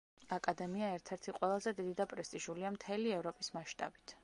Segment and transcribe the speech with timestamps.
[0.35, 4.19] აკადემია ერთ-ერთი ყველაზე დიდი და პრესტიჟულია მთელი ევროპის მასშტაბით.